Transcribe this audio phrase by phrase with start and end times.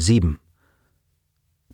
[0.00, 0.38] 7.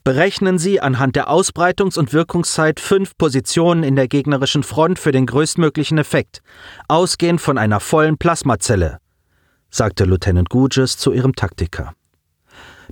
[0.05, 5.27] Berechnen Sie anhand der Ausbreitungs- und Wirkungszeit fünf Positionen in der gegnerischen Front für den
[5.27, 6.42] größtmöglichen Effekt,
[6.86, 8.98] ausgehend von einer vollen Plasmazelle,
[9.68, 11.94] sagte Lieutenant Gouges zu ihrem Taktiker.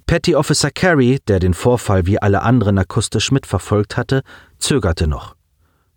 [0.07, 4.23] Petty Officer Carey, der den Vorfall wie alle anderen akustisch mitverfolgt hatte,
[4.59, 5.37] zögerte noch.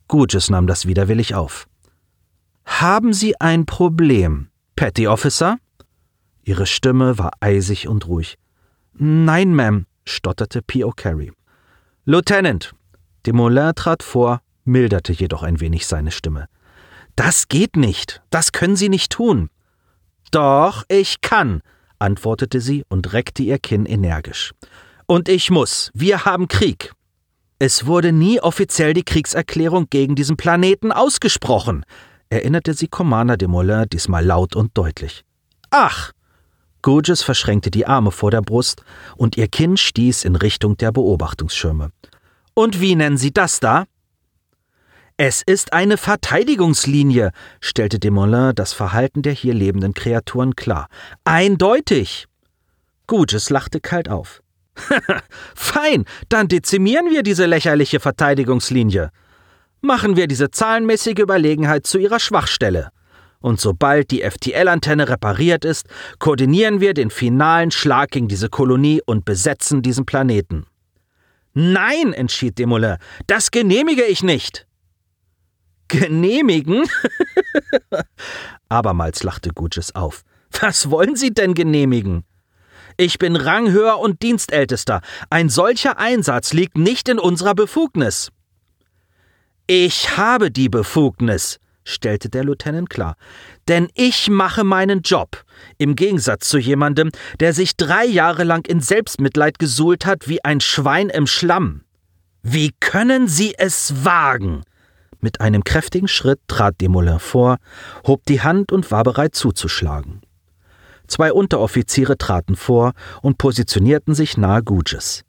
[0.08, 1.68] Gouges nahm das widerwillig auf.
[2.64, 5.58] Haben Sie ein Problem, Petty Officer?
[6.44, 8.38] Ihre Stimme war eisig und ruhig.
[9.00, 10.92] Nein, Ma'am, stotterte P.O.
[10.92, 11.32] Carey.
[12.06, 12.74] Lieutenant!
[13.26, 16.48] Desmoulins trat vor, milderte jedoch ein wenig seine Stimme.
[17.16, 18.22] Das geht nicht.
[18.30, 19.50] Das können Sie nicht tun.
[20.32, 21.62] Doch, ich kann,
[22.00, 24.54] antwortete sie und reckte ihr Kinn energisch.
[25.06, 25.92] Und ich muss.
[25.94, 26.94] Wir haben Krieg.
[27.60, 31.86] Es wurde nie offiziell die Kriegserklärung gegen diesen Planeten ausgesprochen,
[32.30, 35.24] erinnerte sie Commander de Molin diesmal laut und deutlich.
[35.72, 36.12] Ach!
[36.82, 38.84] Gurgis verschränkte die Arme vor der Brust
[39.16, 41.92] und ihr Kinn stieß in Richtung der Beobachtungsschirme.
[42.54, 43.86] Und wie nennen Sie das da?
[45.18, 50.88] Es ist eine Verteidigungslinie, stellte Desmoulins das Verhalten der hier lebenden Kreaturen klar.
[51.24, 52.28] Eindeutig.
[53.08, 54.44] Gutes lachte kalt auf.
[55.56, 59.10] Fein, dann dezimieren wir diese lächerliche Verteidigungslinie.
[59.82, 62.92] Machen wir diese zahlenmäßige Überlegenheit zu ihrer Schwachstelle.
[63.40, 65.88] Und sobald die FTL-Antenne repariert ist,
[66.20, 70.66] koordinieren wir den finalen Schlag gegen diese Kolonie und besetzen diesen Planeten.
[71.54, 74.68] Nein, entschied Desmoulins, das genehmige ich nicht.
[75.88, 76.86] Genehmigen?
[78.70, 80.24] Abermals lachte Gutges auf.
[80.60, 82.26] Was wollen Sie denn genehmigen?
[82.98, 85.02] Ich bin Ranghöher und Dienstältester.
[85.30, 88.32] Ein solcher Einsatz liegt nicht in unserer Befugnis.
[89.68, 93.16] Ich habe die Befugnis, stellte der Lieutenant klar.
[93.68, 95.44] Denn ich mache meinen Job,
[95.78, 100.60] im Gegensatz zu jemandem, der sich drei Jahre lang in Selbstmitleid gesuhlt hat wie ein
[100.60, 101.82] Schwein im Schlamm.
[102.44, 104.64] Wie können Sie es wagen?
[105.20, 107.58] Mit einem kräftigen Schritt trat Desmoulins vor,
[108.06, 110.22] hob die Hand und war bereit zuzuschlagen.
[111.08, 115.24] Zwei Unteroffiziere traten vor und positionierten sich nahe Gouges.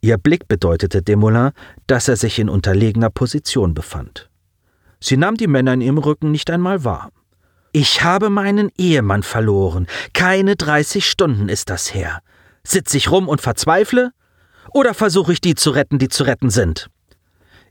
[0.00, 1.52] Ihr Blick bedeutete Desmoulins,
[1.86, 4.30] dass er sich in unterlegener Position befand.
[5.00, 7.10] Sie nahm die Männer in ihrem Rücken nicht einmal wahr.
[7.72, 9.86] Ich habe meinen Ehemann verloren.
[10.14, 12.20] Keine 30 Stunden ist das her.
[12.64, 14.12] Sitz ich rum und verzweifle?
[14.72, 16.88] Oder versuche ich die zu retten, die zu retten sind?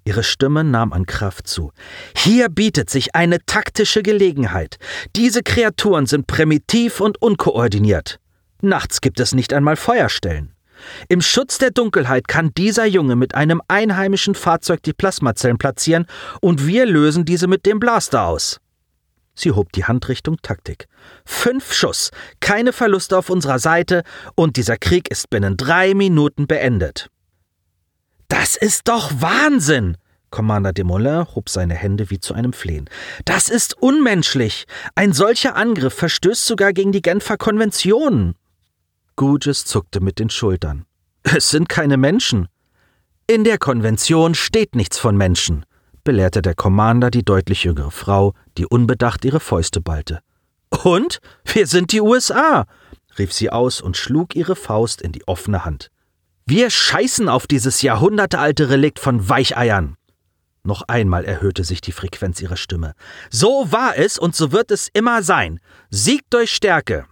[0.05, 1.71] Ihre Stimme nahm an Kraft zu.
[2.15, 4.77] Hier bietet sich eine taktische Gelegenheit.
[5.15, 8.19] Diese Kreaturen sind primitiv und unkoordiniert.
[8.61, 10.54] Nachts gibt es nicht einmal Feuerstellen.
[11.09, 16.06] Im Schutz der Dunkelheit kann dieser Junge mit einem einheimischen Fahrzeug die Plasmazellen platzieren
[16.41, 18.59] und wir lösen diese mit dem Blaster aus.
[19.35, 20.88] Sie hob die Hand Richtung Taktik.
[21.25, 24.03] Fünf Schuss, keine Verluste auf unserer Seite
[24.35, 27.09] und dieser Krieg ist binnen drei Minuten beendet.
[28.28, 29.97] Das ist doch Wahnsinn!
[30.31, 32.90] Commander Desmoulins hob seine Hände wie zu einem Flehen.
[33.25, 34.66] Das ist unmenschlich!
[34.96, 38.35] Ein solcher Angriff verstößt sogar gegen die Genfer Konventionen!
[39.15, 40.85] Gouges zuckte mit den Schultern.
[41.23, 42.47] Es sind keine Menschen.
[43.27, 45.65] In der Konvention steht nichts von Menschen,
[46.03, 50.19] belehrte der Commander die deutlich jüngere Frau, die unbedacht ihre Fäuste ballte.
[50.83, 51.19] Und?
[51.45, 52.65] Wir sind die USA!
[53.17, 55.89] rief sie aus und schlug ihre Faust in die offene Hand.
[56.45, 59.95] Wir scheißen auf dieses jahrhundertealte Relikt von Weicheiern.
[60.63, 62.93] Noch einmal erhöhte sich die Frequenz ihrer Stimme.
[63.29, 65.59] So war es und so wird es immer sein.
[65.89, 67.05] Sieg durch Stärke.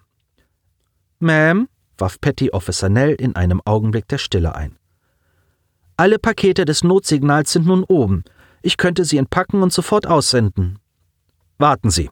[1.21, 1.67] Ma'am,
[1.97, 4.77] warf Petty Officer Nell in einem Augenblick der Stille ein.
[5.95, 8.23] Alle Pakete des Notsignals sind nun oben.
[8.61, 10.79] Ich könnte sie entpacken und sofort aussenden.
[11.57, 12.09] Warten Sie.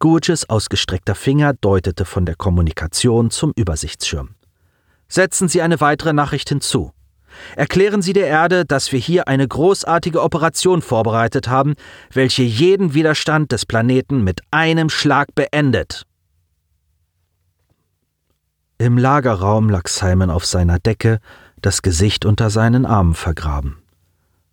[0.00, 4.34] Gurges ausgestreckter Finger deutete von der Kommunikation zum Übersichtsschirm.
[5.08, 6.92] Setzen Sie eine weitere Nachricht hinzu.
[7.56, 11.74] Erklären Sie der Erde, dass wir hier eine großartige Operation vorbereitet haben,
[12.12, 16.04] welche jeden Widerstand des Planeten mit einem Schlag beendet.
[18.80, 21.18] Im Lagerraum lag Simon auf seiner Decke,
[21.60, 23.82] das Gesicht unter seinen Armen vergraben.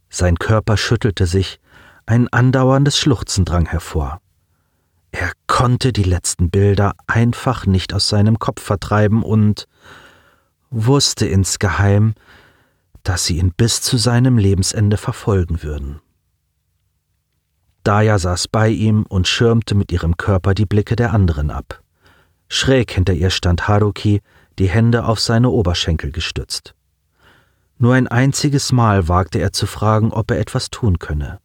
[0.10, 1.60] Sein Körper schüttelte sich,
[2.08, 4.20] ein andauerndes Schluchzen drang hervor.
[5.12, 9.68] Er konnte die letzten Bilder einfach nicht aus seinem Kopf vertreiben und
[10.72, 12.16] wusste insgeheim,
[13.04, 16.02] dass sie ihn bis zu seinem Lebensende verfolgen würden.
[17.84, 21.84] Daya saß bei ihm und schirmte mit ihrem Körper die Blicke der anderen ab.
[22.56, 24.22] Schräg hinter ihr stand Haruki,
[24.60, 26.74] die Hände auf seine Oberschenkel gestützt.
[27.78, 31.40] Nur ein einziges Mal wagte er zu fragen, ob er etwas tun könne.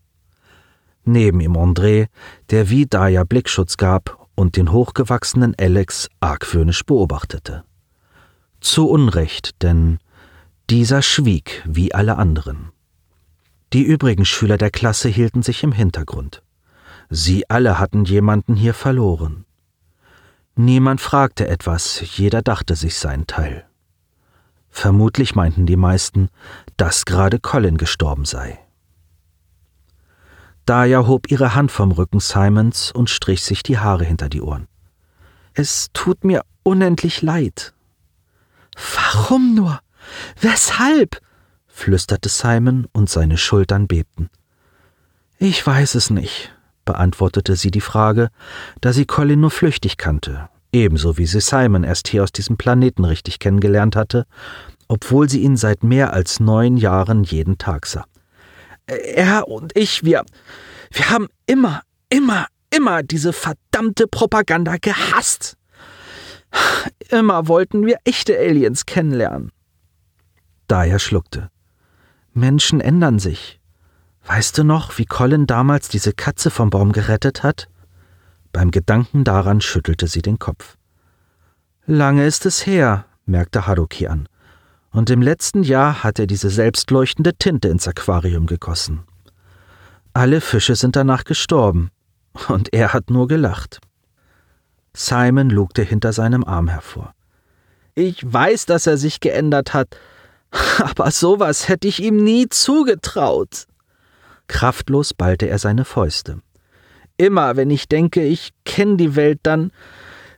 [1.04, 2.06] Neben ihm André,
[2.50, 7.64] der wie Daya Blickschutz gab und den hochgewachsenen Alex argwöhnisch beobachtete.
[8.60, 9.98] Zu Unrecht, denn
[10.70, 12.70] dieser schwieg wie alle anderen.
[13.72, 16.44] Die übrigen Schüler der Klasse hielten sich im Hintergrund.
[17.08, 19.44] Sie alle hatten jemanden hier verloren.
[20.62, 23.64] Niemand fragte etwas, jeder dachte sich seinen Teil.
[24.68, 26.28] Vermutlich meinten die meisten,
[26.76, 28.58] dass gerade Colin gestorben sei.
[30.66, 34.68] Daya hob ihre Hand vom Rücken Simons und strich sich die Haare hinter die Ohren.
[35.54, 37.72] Es tut mir unendlich leid.
[38.94, 39.80] Warum nur?
[40.42, 41.22] Weshalb?
[41.68, 44.28] flüsterte Simon und seine Schultern bebten.
[45.38, 46.52] Ich weiß es nicht,
[46.90, 48.30] beantwortete sie die Frage,
[48.80, 53.04] da sie Colin nur flüchtig kannte, ebenso wie sie Simon erst hier aus diesem Planeten
[53.04, 54.26] richtig kennengelernt hatte,
[54.88, 58.06] obwohl sie ihn seit mehr als neun Jahren jeden Tag sah.
[58.86, 60.24] Er und ich, wir,
[60.90, 65.56] wir haben immer, immer, immer diese verdammte Propaganda gehasst.
[67.08, 69.52] Immer wollten wir echte Aliens kennenlernen.
[70.66, 71.50] Daya schluckte.
[72.32, 73.59] Menschen ändern sich.
[74.24, 77.68] Weißt du noch, wie Colin damals diese Katze vom Baum gerettet hat?
[78.52, 80.76] Beim Gedanken daran schüttelte sie den Kopf.
[81.86, 84.28] Lange ist es her, merkte Haruki an,
[84.92, 89.04] und im letzten Jahr hat er diese selbstleuchtende Tinte ins Aquarium gegossen.
[90.12, 91.90] Alle Fische sind danach gestorben,
[92.48, 93.80] und er hat nur gelacht.
[94.92, 97.14] Simon lugte hinter seinem Arm hervor.
[97.94, 99.96] Ich weiß, dass er sich geändert hat,
[100.78, 103.66] aber sowas hätte ich ihm nie zugetraut.
[104.50, 106.40] Kraftlos ballte er seine Fäuste.
[107.16, 109.70] Immer, wenn ich denke, ich kenne die Welt, dann,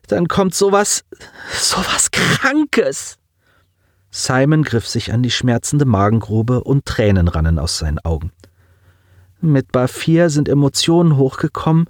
[0.06, 1.04] dann kommt sowas,
[1.50, 3.16] sowas Krankes.
[4.10, 8.32] Simon griff sich an die schmerzende Magengrube und Tränen rannen aus seinen Augen.
[9.40, 11.86] Mit Bafir sind Emotionen hochgekommen,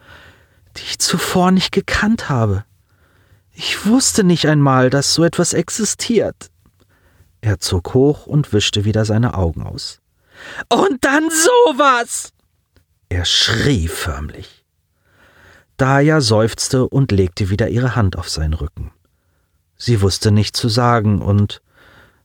[0.76, 2.64] die ich zuvor nicht gekannt habe.
[3.52, 6.50] Ich wusste nicht einmal, dass so etwas existiert.
[7.40, 10.01] Er zog hoch und wischte wieder seine Augen aus.
[10.68, 12.32] Und dann sowas!
[13.08, 14.64] Er schrie förmlich.
[15.76, 18.92] Daya seufzte und legte wieder ihre Hand auf seinen Rücken.
[19.76, 21.60] Sie wusste nicht zu sagen, und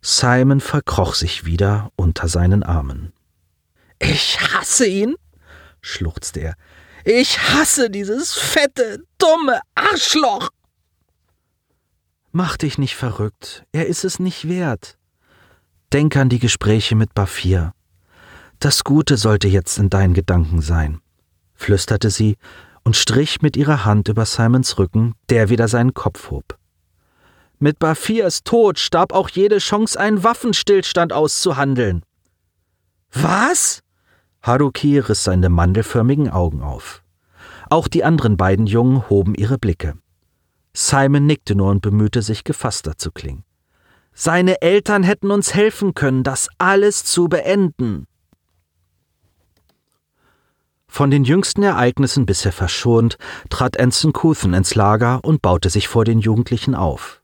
[0.01, 3.13] Simon verkroch sich wieder unter seinen Armen.
[3.99, 5.15] Ich hasse ihn,
[5.81, 6.53] schluchzte er.
[7.03, 10.49] Ich hasse dieses fette, dumme Arschloch.
[12.31, 14.97] Mach dich nicht verrückt, er ist es nicht wert.
[15.93, 17.73] Denk an die Gespräche mit Bafir.
[18.59, 20.99] Das Gute sollte jetzt in deinen Gedanken sein,
[21.53, 22.37] flüsterte sie
[22.83, 26.57] und strich mit ihrer Hand über Simons Rücken, der wieder seinen Kopf hob.
[27.59, 32.03] Mit Bafirs Tod starb auch jede Chance, einen Waffenstillstand auszuhandeln.
[33.11, 33.81] Was?
[34.41, 37.03] Haruki riss seine mandelförmigen Augen auf.
[37.69, 39.95] Auch die anderen beiden Jungen hoben ihre Blicke.
[40.73, 43.43] Simon nickte nur und bemühte sich, gefasster zu klingen.
[44.13, 48.07] Seine Eltern hätten uns helfen können, das alles zu beenden.
[50.97, 53.19] Von den jüngsten Ereignissen bisher verschont,
[53.51, 57.21] trat Anson Couthen ins Lager und baute sich vor den Jugendlichen auf.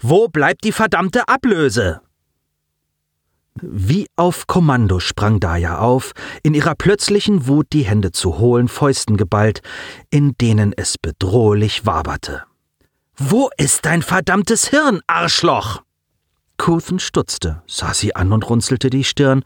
[0.00, 2.00] Wo bleibt die verdammte Ablöse?
[3.62, 9.16] Wie auf Kommando sprang Daya auf, in ihrer plötzlichen Wut die Hände zu hohlen Fäusten
[9.16, 9.62] geballt,
[10.10, 12.42] in denen es bedrohlich waberte.
[13.16, 15.82] Wo ist dein verdammtes Hirn, Arschloch?
[16.56, 19.44] Couthen stutzte, sah sie an und runzelte die Stirn,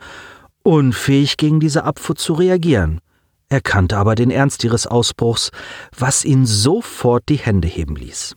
[0.62, 3.02] unfähig gegen diese Abfuhr zu reagieren,
[3.48, 5.50] erkannte aber den Ernst ihres Ausbruchs,
[5.96, 8.36] was ihn sofort die Hände heben ließ.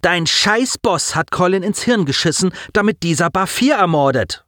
[0.00, 4.44] Dein Scheißboss hat Colin ins Hirn geschissen, damit dieser Bafir ermordet.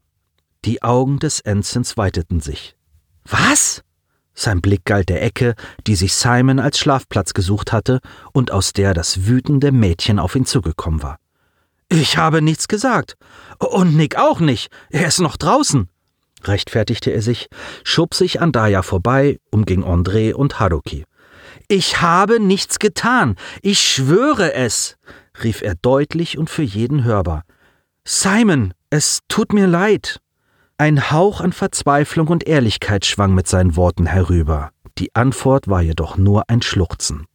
[0.64, 2.76] Die Augen des Ensigns weiteten sich.
[3.24, 3.82] Was?
[4.34, 5.54] Sein Blick galt der Ecke,
[5.86, 8.00] die sich Simon als Schlafplatz gesucht hatte
[8.32, 11.18] und aus der das wütende Mädchen auf ihn zugekommen war.
[11.88, 13.16] Ich habe nichts gesagt.
[13.58, 14.70] Und Nick auch nicht.
[14.90, 15.88] Er ist noch draußen.
[16.48, 17.48] Rechtfertigte er sich,
[17.84, 21.04] schob sich an Daya vorbei, umging André und Haruki.
[21.68, 23.36] Ich habe nichts getan.
[23.62, 24.96] Ich schwöre es,
[25.42, 27.42] rief er deutlich und für jeden hörbar.
[28.04, 30.20] Simon, es tut mir leid.
[30.78, 34.70] Ein Hauch an Verzweiflung und Ehrlichkeit schwang mit seinen Worten herüber.
[34.98, 37.26] Die Antwort war jedoch nur ein Schluchzen.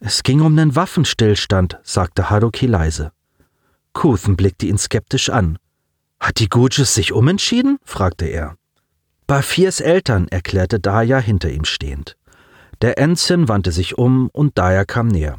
[0.00, 3.12] Es ging um den Waffenstillstand, sagte Haruki leise.
[3.92, 5.58] Couthen blickte ihn skeptisch an.
[6.24, 7.78] Hat die Guges sich umentschieden?
[7.84, 8.56] fragte er.
[9.26, 12.16] Bafirs Eltern, erklärte Daya hinter ihm stehend.
[12.80, 15.38] Der Ensign wandte sich um und Daya kam näher.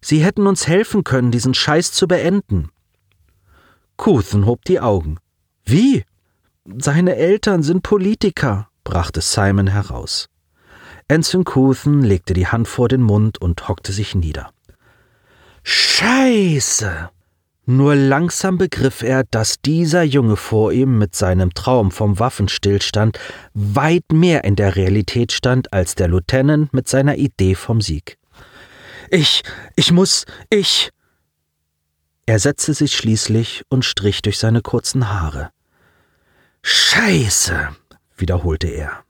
[0.00, 2.70] Sie hätten uns helfen können, diesen Scheiß zu beenden.
[3.96, 5.18] Couthen hob die Augen.
[5.64, 6.04] Wie?
[6.76, 10.28] Seine Eltern sind Politiker, brachte Simon heraus.
[11.06, 14.50] Ensign Couthen legte die Hand vor den Mund und hockte sich nieder.
[15.62, 17.10] Scheiße!
[17.68, 23.18] Nur langsam begriff er, dass dieser Junge vor ihm mit seinem Traum vom Waffenstillstand
[23.54, 28.18] weit mehr in der Realität stand als der Lieutenant mit seiner Idee vom Sieg.
[29.10, 29.42] Ich,
[29.74, 30.90] ich muss, ich.
[32.24, 35.50] Er setzte sich schließlich und strich durch seine kurzen Haare.
[36.62, 37.70] Scheiße,
[38.16, 39.02] wiederholte er.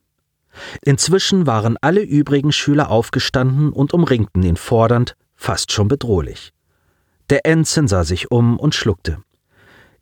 [0.81, 6.55] Inzwischen waren alle übrigen Schüler aufgestanden und umringten ihn fordernd, fast schon bedrohlich.
[7.31, 9.19] Der Ensign sah sich um und schluckte.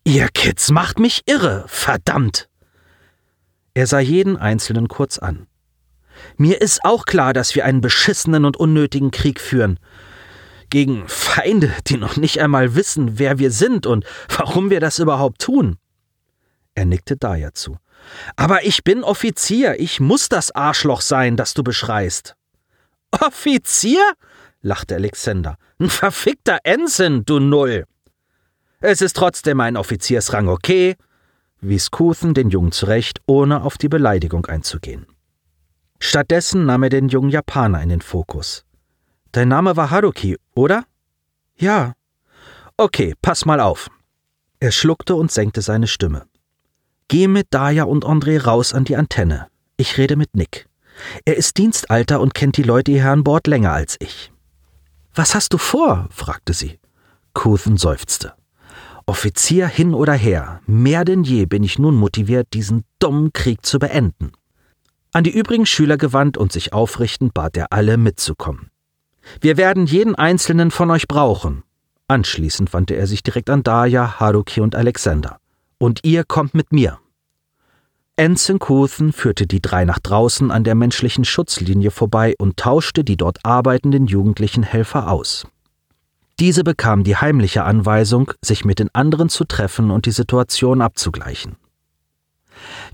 [0.04, 2.48] Ihr Kids macht mich irre, verdammt!
[3.72, 5.46] Er sah jeden Einzelnen kurz an.
[6.36, 9.80] Mir ist auch klar, dass wir einen beschissenen und unnötigen Krieg führen.
[10.70, 15.40] Gegen Feinde, die noch nicht einmal wissen, wer wir sind und warum wir das überhaupt
[15.40, 15.78] tun.
[16.74, 17.78] Er nickte Daya zu.
[18.36, 22.36] Aber ich bin Offizier, ich muss das Arschloch sein, das du beschreist.
[23.10, 24.02] Offizier?
[24.64, 25.56] Lachte Alexander.
[25.78, 27.84] Ein verfickter Ensign, du Null.
[28.80, 30.96] Es ist trotzdem ein Offiziersrang, okay?
[31.60, 35.06] wies Kuthen den Jungen zurecht, ohne auf die Beleidigung einzugehen.
[35.98, 38.64] Stattdessen nahm er den jungen Japaner in den Fokus.
[39.32, 40.84] Dein Name war Haruki, oder?
[41.56, 41.94] Ja.
[42.76, 43.88] Okay, pass mal auf.
[44.60, 46.26] Er schluckte und senkte seine Stimme.
[47.08, 49.48] Geh mit Daya und André raus an die Antenne.
[49.76, 50.66] Ich rede mit Nick.
[51.24, 54.33] Er ist Dienstalter und kennt die Leute hier an Bord länger als ich.
[55.14, 56.08] Was hast du vor?
[56.10, 56.80] fragte sie.
[57.34, 58.34] Kuthen seufzte.
[59.06, 63.78] Offizier hin oder her, mehr denn je bin ich nun motiviert, diesen dummen Krieg zu
[63.78, 64.32] beenden.
[65.12, 68.70] An die übrigen Schüler gewandt und sich aufrichtend bat er alle mitzukommen.
[69.40, 71.62] Wir werden jeden einzelnen von euch brauchen.
[72.08, 75.38] Anschließend wandte er sich direkt an Daya, Haruki und Alexander.
[75.78, 76.98] Und ihr kommt mit mir.
[78.16, 83.16] Ensign Kuthen führte die drei nach draußen an der menschlichen Schutzlinie vorbei und tauschte die
[83.16, 85.48] dort arbeitenden jugendlichen Helfer aus.
[86.38, 91.56] Diese bekamen die heimliche Anweisung, sich mit den anderen zu treffen und die Situation abzugleichen.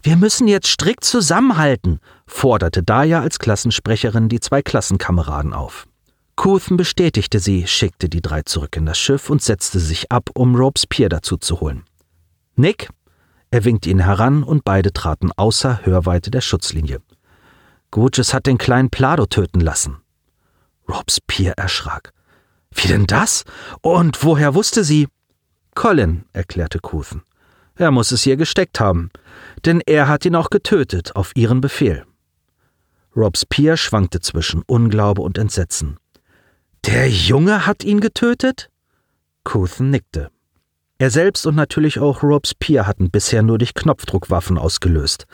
[0.02, 5.86] Wir müssen jetzt strikt zusammenhalten, forderte Daya als Klassensprecherin die zwei Klassenkameraden auf.
[6.34, 10.54] Kuthen bestätigte sie, schickte die drei zurück in das Schiff und setzte sich ab, um
[10.54, 11.84] Robespierre dazu zu holen.
[12.56, 12.88] Nick,
[13.50, 17.00] er winkte ihn heran und beide traten außer Hörweite der Schutzlinie.
[17.90, 19.98] Guges hat den kleinen Plado töten lassen.
[20.88, 22.12] Robespierre erschrak.
[22.72, 23.44] Wie denn das?
[23.82, 25.08] Und woher wusste sie?
[25.74, 27.22] Colin, erklärte Kuthen.
[27.74, 29.10] Er muss es ihr gesteckt haben,
[29.64, 32.04] denn er hat ihn auch getötet, auf ihren Befehl.
[33.16, 35.98] Robespierre schwankte zwischen Unglaube und Entsetzen.
[36.86, 38.70] Der Junge hat ihn getötet?
[39.44, 40.30] Kuthen nickte.
[41.00, 45.24] Er selbst und natürlich auch Robespierre hatten bisher nur durch Knopfdruckwaffen ausgelöst.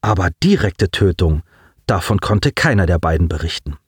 [0.00, 1.42] Aber direkte Tötung,
[1.86, 3.78] davon konnte keiner der beiden berichten.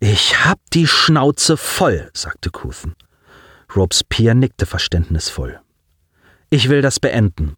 [0.00, 2.96] Ich hab die Schnauze voll, sagte Kuthen.
[3.76, 5.60] Robespierre nickte verständnisvoll.
[6.50, 7.54] Ich will das beenden.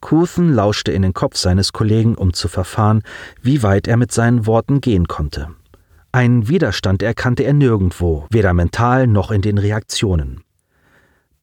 [0.00, 3.02] Kuthen lauschte in den Kopf seines Kollegen, um zu verfahren,
[3.42, 5.48] wie weit er mit seinen Worten gehen konnte.
[6.10, 10.42] Einen Widerstand erkannte er nirgendwo, weder mental noch in den Reaktionen.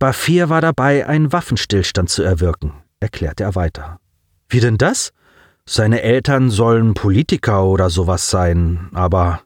[0.01, 3.99] Bafir war dabei, einen Waffenstillstand zu erwirken, erklärte er weiter.
[4.49, 5.13] Wie denn das?
[5.63, 9.43] Seine Eltern sollen Politiker oder sowas sein, aber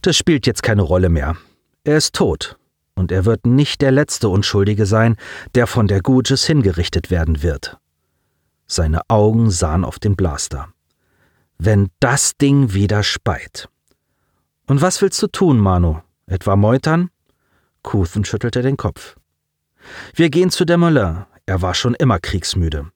[0.00, 1.36] das spielt jetzt keine Rolle mehr.
[1.84, 2.56] Er ist tot,
[2.94, 5.16] und er wird nicht der letzte Unschuldige sein,
[5.54, 7.76] der von der Guges hingerichtet werden wird.
[8.66, 10.68] Seine Augen sahen auf den Blaster.
[11.58, 13.68] Wenn das Ding wieder speit.
[14.66, 16.00] Und was willst du tun, Manu?
[16.26, 17.10] Etwa meutern?
[17.82, 19.16] Kuthen schüttelte den Kopf.
[20.14, 21.26] Wir gehen zu Desmoulins.
[21.46, 22.90] Er war schon immer kriegsmüde.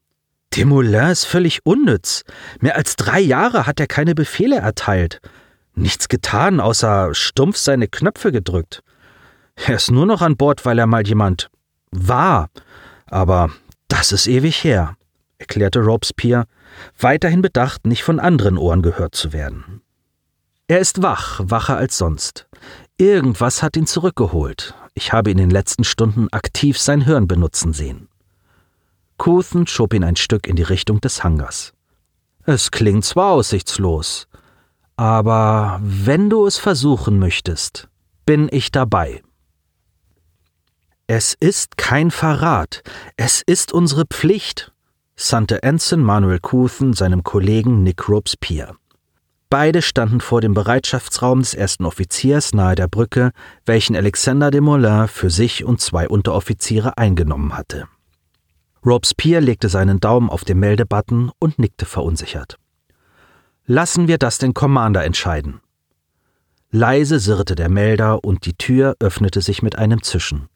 [0.55, 2.23] Desmoulins ist völlig unnütz.
[2.61, 5.21] Mehr als drei Jahre hat er keine Befehle erteilt.
[5.75, 8.83] Nichts getan, außer stumpf seine Knöpfe gedrückt.
[9.55, 11.49] Er ist nur noch an Bord, weil er mal jemand
[11.91, 12.49] war.
[13.07, 13.51] Aber
[13.89, 14.97] das ist ewig her,
[15.39, 16.45] erklärte Robespierre,
[16.99, 19.83] weiterhin bedacht, nicht von anderen Ohren gehört zu werden.
[20.69, 22.47] Er ist wach, wacher als sonst.
[22.97, 24.75] Irgendwas hat ihn zurückgeholt.
[25.01, 28.11] Ich habe in den letzten Stunden aktiv sein Hirn benutzen sehen.
[29.17, 31.73] Kuthen schob ihn ein Stück in die Richtung des Hangars.
[32.45, 34.29] Es klingt zwar aussichtslos,
[34.97, 37.89] aber wenn du es versuchen möchtest,
[38.27, 39.23] bin ich dabei.
[41.07, 42.83] Es ist kein Verrat,
[43.17, 44.71] es ist unsere Pflicht,
[45.17, 48.77] sandte Ensign Manuel Kuthen seinem Kollegen Nick Robespierre.
[49.51, 53.33] Beide standen vor dem Bereitschaftsraum des ersten Offiziers nahe der Brücke,
[53.67, 57.89] welchen Alexander de Molin für sich und zwei Unteroffiziere eingenommen hatte.
[58.87, 62.59] Robespierre legte seinen Daumen auf den Meldebutton und nickte verunsichert.
[63.67, 65.61] Lassen wir das den Commander entscheiden.
[66.71, 70.49] Leise sirrte der Melder und die Tür öffnete sich mit einem Zischen.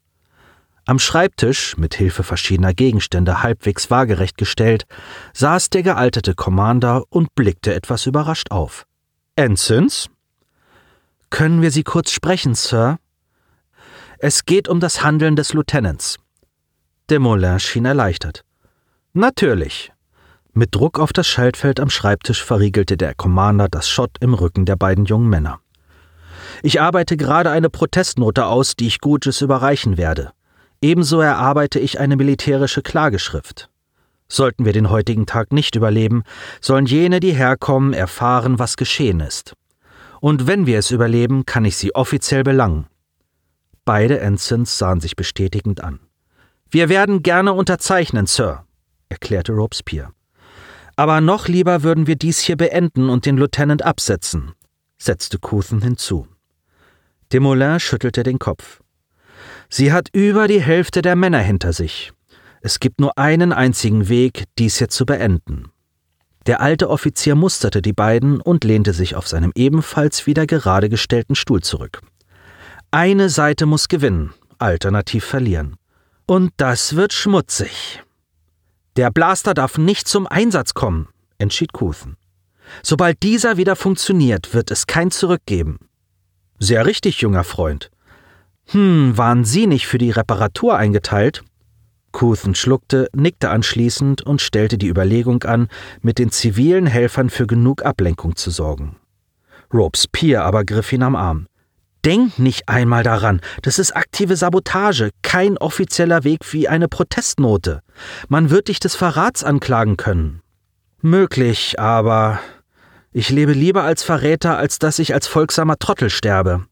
[0.87, 4.85] Am Schreibtisch, mit Hilfe verschiedener Gegenstände halbwegs waagerecht gestellt,
[5.33, 8.87] saß der gealtete Commander und blickte etwas überrascht auf.
[9.35, 10.11] Ensigns?
[11.31, 12.99] Können wir Sie kurz sprechen, Sir?
[14.19, 16.19] Es geht um das Handeln des Lieutenants.
[17.09, 18.45] Desmoulins schien erleichtert.
[19.15, 19.91] Natürlich.
[20.53, 24.77] Mit Druck auf das Schaltfeld am Schreibtisch verriegelte der Commander das Schott im Rücken der
[24.77, 25.61] beiden jungen Männer.
[26.63, 30.33] Ich arbeite gerade eine Protestnote aus, die ich Gutes überreichen werde.
[30.85, 33.71] Ebenso erarbeite ich eine militärische Klageschrift.
[34.29, 36.25] Sollten wir den heutigen Tag nicht überleben,
[36.61, 39.55] sollen jene, die herkommen, erfahren, was geschehen ist.
[40.21, 42.85] Und wenn wir es überleben, kann ich sie offiziell belangen.
[43.87, 46.01] Beide Ensigns sahen sich bestätigend an.
[46.69, 48.67] Wir werden gerne unterzeichnen, Sir,
[49.09, 50.13] erklärte Robespierre.
[50.97, 54.53] Aber noch lieber würden wir dies hier beenden und den Lieutenant absetzen,
[54.99, 56.29] setzte Couthen hinzu.
[57.33, 58.84] Desmoulins schüttelte den Kopf.
[59.69, 62.13] Sie hat über die Hälfte der Männer hinter sich.
[62.61, 65.71] Es gibt nur einen einzigen Weg, dies hier zu beenden.
[66.47, 71.35] Der alte Offizier musterte die beiden und lehnte sich auf seinem ebenfalls wieder gerade gestellten
[71.35, 72.01] Stuhl zurück.
[72.91, 75.77] Eine Seite muss gewinnen, alternativ verlieren.
[76.27, 78.03] Und das wird schmutzig.
[78.97, 82.17] Der Blaster darf nicht zum Einsatz kommen, entschied Couthen.
[82.83, 85.79] Sobald dieser wieder funktioniert, wird es kein Zurück geben.
[86.59, 87.91] Sehr richtig, junger Freund.
[88.67, 91.43] Hm, waren Sie nicht für die Reparatur eingeteilt?
[92.13, 95.69] Couthen schluckte, nickte anschließend und stellte die Überlegung an,
[96.01, 98.97] mit den zivilen Helfern für genug Ablenkung zu sorgen.
[99.73, 101.47] Robespierre aber griff ihn am Arm.
[102.05, 107.81] Denk nicht einmal daran, das ist aktive Sabotage, kein offizieller Weg wie eine Protestnote.
[108.29, 110.43] Man wird dich des Verrats anklagen können.
[111.01, 112.41] Möglich, aber
[113.11, 116.67] ich lebe lieber als Verräter, als dass ich als folgsamer Trottel sterbe.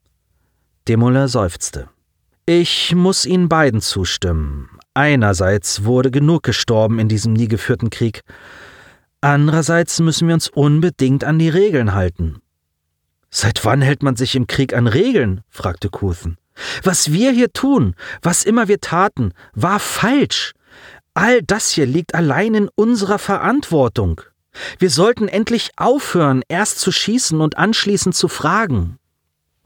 [0.89, 1.89] Demoulin seufzte.
[2.45, 4.69] Ich muss Ihnen beiden zustimmen.
[4.95, 8.23] Einerseits wurde genug gestorben in diesem nie geführten Krieg.
[9.21, 12.43] Andererseits müssen wir uns unbedingt an die Regeln halten.
[13.31, 15.43] Seit wann hält man sich im Krieg an Regeln?
[15.49, 16.37] fragte Couthen.
[16.83, 20.53] Was wir hier tun, was immer wir taten, war falsch.
[21.15, 24.21] All das hier liegt allein in unserer Verantwortung.
[24.79, 28.99] Wir sollten endlich aufhören, erst zu schießen und anschließend zu fragen.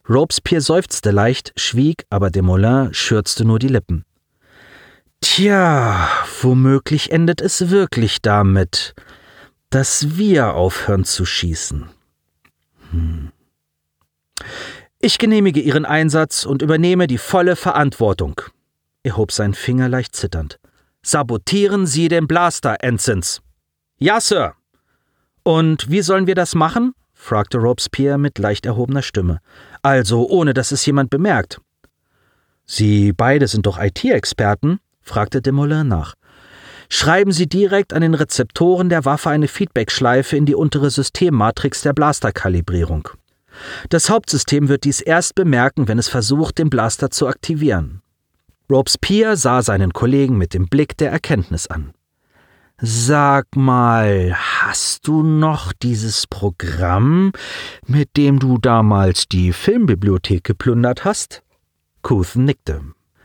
[0.09, 4.05] Robespierre seufzte leicht, schwieg, aber Desmoulins schürzte nur die Lippen.
[5.21, 6.09] Tja,
[6.43, 8.95] womöglich endet es wirklich damit,
[9.71, 11.89] dass wir aufhören zu schießen.
[12.91, 13.33] Hm.
[15.01, 18.41] Ich genehmige Ihren Einsatz und übernehme die volle Verantwortung.
[19.03, 20.59] Er hob seinen Finger leicht zitternd.
[21.03, 23.41] Sabotieren Sie den Blaster, Ensigns.
[23.99, 24.55] Ja, Sir.
[25.43, 26.93] Und wie sollen wir das machen?
[27.27, 29.41] Fragte Robespierre mit leicht erhobener Stimme.
[29.83, 31.61] Also, ohne dass es jemand bemerkt.
[32.65, 34.79] Sie beide sind doch IT-Experten?
[35.03, 36.15] fragte Desmoulins nach.
[36.89, 41.95] Schreiben Sie direkt an den Rezeptoren der Waffe eine Feedbackschleife in die untere Systemmatrix der
[41.95, 43.09] Blasterkalibrierung.
[43.89, 48.03] Das Hauptsystem wird dies erst bemerken, wenn es versucht, den Blaster zu aktivieren.
[48.71, 51.93] Robespierre sah seinen Kollegen mit dem Blick der Erkenntnis an.
[52.83, 57.33] Sag mal, hast du noch dieses Programm,
[57.87, 61.43] mit dem du damals die Filmbibliothek geplündert hast?
[62.03, 62.83] Couthen nickte.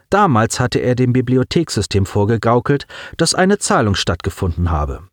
[0.10, 2.88] Damals hatte er dem Bibliothekssystem vorgegaukelt,
[3.18, 5.04] dass eine Zahlung stattgefunden habe.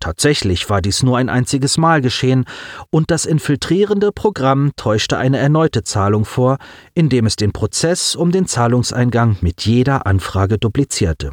[0.00, 2.46] Tatsächlich war dies nur ein einziges Mal geschehen,
[2.90, 6.58] und das infiltrierende Programm täuschte eine erneute Zahlung vor,
[6.94, 11.30] indem es den Prozess um den Zahlungseingang mit jeder Anfrage duplizierte.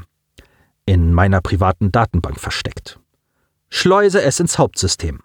[0.88, 3.00] In meiner privaten Datenbank versteckt.
[3.70, 5.22] Schleuse es ins Hauptsystem.